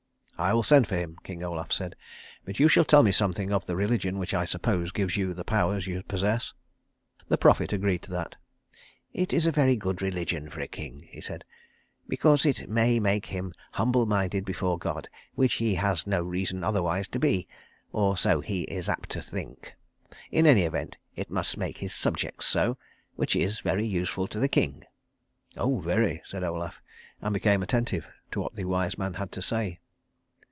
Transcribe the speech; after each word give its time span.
"I 0.37 0.53
will 0.55 0.63
send 0.63 0.87
for 0.87 0.95
him," 0.95 1.19
King 1.23 1.43
Olaf 1.43 1.71
said, 1.71 1.95
"but 2.45 2.59
you 2.59 2.67
shall 2.67 2.83
tell 2.83 3.03
me 3.03 3.11
something 3.11 3.53
of 3.53 3.67
the 3.67 3.75
religion 3.75 4.17
which 4.17 4.33
I 4.33 4.43
suppose 4.45 4.91
gives 4.91 5.15
you 5.15 5.35
the 5.35 5.43
powers 5.43 5.85
you 5.85 6.01
possess." 6.01 6.55
The 7.27 7.37
prophet 7.37 7.71
agreed 7.71 8.01
to 8.01 8.11
that. 8.13 8.37
"It 9.13 9.33
is 9.33 9.45
a 9.45 9.51
very 9.51 9.75
good 9.75 10.01
religion 10.01 10.49
for 10.49 10.59
a 10.59 10.67
king," 10.67 11.05
he 11.11 11.21
said, 11.21 11.45
"because 12.07 12.43
it 12.43 12.67
may 12.67 12.99
make 12.99 13.27
him 13.27 13.53
humble 13.73 14.07
minded 14.07 14.43
before 14.43 14.79
God, 14.79 15.07
which 15.35 15.53
he 15.61 15.75
has 15.75 16.07
no 16.07 16.23
reason 16.23 16.63
otherwise 16.63 17.07
to 17.09 17.19
be 17.19 17.47
or 17.93 18.17
so 18.17 18.41
he 18.41 18.63
is 18.63 18.89
apt 18.89 19.11
to 19.11 19.21
think. 19.21 19.75
In 20.31 20.47
any 20.47 20.63
event 20.63 20.97
it 21.15 21.29
must 21.29 21.55
make 21.55 21.77
his 21.77 21.93
subjects 21.93 22.47
so, 22.47 22.79
which 23.15 23.35
is 23.35 23.59
very 23.59 23.85
useful 23.85 24.25
to 24.29 24.39
the 24.39 24.49
king." 24.49 24.85
"Oh, 25.55 25.77
very," 25.79 26.19
said 26.25 26.43
Olaf, 26.43 26.81
and 27.21 27.31
became 27.31 27.61
attentive 27.61 28.09
to 28.31 28.39
what 28.41 28.55
the 28.55 28.65
wise 28.65 28.97
man 28.97 29.13
had 29.13 29.31
to 29.33 29.41
say. 29.43 29.77